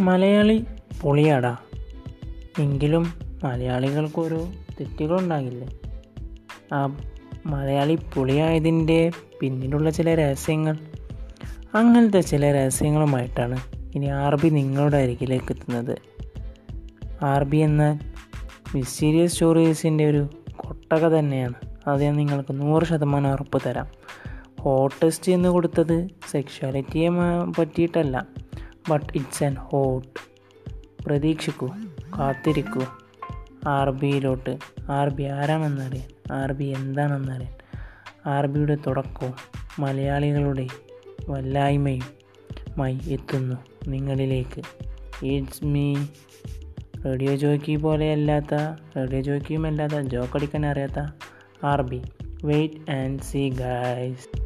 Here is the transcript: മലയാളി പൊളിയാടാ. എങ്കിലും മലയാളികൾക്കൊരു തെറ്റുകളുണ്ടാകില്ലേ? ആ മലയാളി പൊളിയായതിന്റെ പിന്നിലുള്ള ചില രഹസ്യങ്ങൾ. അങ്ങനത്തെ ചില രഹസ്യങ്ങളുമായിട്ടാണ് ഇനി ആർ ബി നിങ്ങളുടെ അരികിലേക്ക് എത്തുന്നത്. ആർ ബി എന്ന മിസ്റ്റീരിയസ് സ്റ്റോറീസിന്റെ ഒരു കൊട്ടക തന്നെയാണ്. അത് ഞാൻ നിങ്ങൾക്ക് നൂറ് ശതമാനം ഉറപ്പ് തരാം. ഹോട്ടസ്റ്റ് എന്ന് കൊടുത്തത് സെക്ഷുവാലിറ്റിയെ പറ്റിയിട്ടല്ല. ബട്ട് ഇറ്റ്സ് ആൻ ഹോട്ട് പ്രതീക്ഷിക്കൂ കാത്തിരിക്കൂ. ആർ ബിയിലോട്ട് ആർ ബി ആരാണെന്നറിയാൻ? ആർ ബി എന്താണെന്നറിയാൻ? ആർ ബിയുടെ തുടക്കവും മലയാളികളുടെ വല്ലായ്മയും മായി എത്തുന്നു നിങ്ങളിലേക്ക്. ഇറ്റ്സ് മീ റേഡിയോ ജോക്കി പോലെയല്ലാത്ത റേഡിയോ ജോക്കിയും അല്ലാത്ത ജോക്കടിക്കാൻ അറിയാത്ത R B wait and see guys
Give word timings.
മലയാളി 0.00 0.64
പൊളിയാടാ. 1.02 1.56
എങ്കിലും 2.58 3.12
മലയാളികൾക്കൊരു 3.44 4.46
തെറ്റുകളുണ്ടാകില്ലേ? 4.80 5.68
ആ 6.72 6.96
മലയാളി 7.46 7.98
പൊളിയായതിന്റെ 8.14 9.10
പിന്നിലുള്ള 9.40 9.90
ചില 9.90 10.14
രഹസ്യങ്ങൾ. 10.14 10.76
അങ്ങനത്തെ 11.74 12.20
ചില 12.20 12.52
രഹസ്യങ്ങളുമായിട്ടാണ് 12.52 13.60
ഇനി 13.94 14.06
ആർ 14.06 14.34
ബി 14.42 14.48
നിങ്ങളുടെ 14.48 14.96
അരികിലേക്ക് 14.96 15.52
എത്തുന്നത്. 15.52 15.98
ആർ 17.22 17.44
ബി 17.44 17.56
എന്ന 17.56 17.98
മിസ്റ്റീരിയസ് 18.74 19.32
സ്റ്റോറീസിന്റെ 19.32 20.10
ഒരു 20.10 20.28
കൊട്ടക 20.56 21.08
തന്നെയാണ്. 21.08 21.54
അത് 21.86 22.04
ഞാൻ 22.04 22.16
നിങ്ങൾക്ക് 22.16 22.60
നൂറ് 22.60 22.84
ശതമാനം 22.84 23.32
ഉറപ്പ് 23.32 23.62
തരാം. 23.66 23.86
ഹോട്ടസ്റ്റ് 24.60 25.32
എന്ന് 25.32 25.48
കൊടുത്തത് 25.48 26.08
സെക്ഷുവാലിറ്റിയെ 26.30 27.08
പറ്റിയിട്ടല്ല. 27.58 28.26
ബട്ട് 28.90 29.18
ഇറ്റ്സ് 29.18 29.44
ആൻ 29.44 29.54
ഹോട്ട് 29.54 30.20
പ്രതീക്ഷിക്കൂ 31.04 31.66
കാത്തിരിക്കൂ. 32.18 32.84
ആർ 33.68 33.90
ബിയിലോട്ട് 33.90 34.58
ആർ 34.90 35.08
ബി 35.08 35.22
ആരാണെന്നറിയാൻ? 35.22 36.32
ആർ 36.32 36.52
ബി 36.52 36.64
എന്താണെന്നറിയാൻ? 36.64 37.54
ആർ 38.26 38.46
ബിയുടെ 38.46 38.76
തുടക്കവും 38.86 39.34
മലയാളികളുടെ 39.78 40.66
വല്ലായ്മയും 41.28 42.02
മായി 42.78 43.00
എത്തുന്നു 43.08 43.56
നിങ്ങളിലേക്ക്. 43.88 44.62
ഇറ്റ്സ് 45.24 45.64
മീ 45.64 45.94
റേഡിയോ 47.06 47.36
ജോക്കി 47.36 47.76
പോലെയല്ലാത്ത 47.76 48.54
റേഡിയോ 48.96 49.20
ജോക്കിയും 49.20 49.66
അല്ലാത്ത 49.66 49.92
ജോക്കടിക്കാൻ 49.92 50.66
അറിയാത്ത 50.66 51.10
R 51.64 51.82
B 51.82 52.02
wait 52.44 52.90
and 52.90 53.20
see 53.20 53.48
guys 53.48 54.43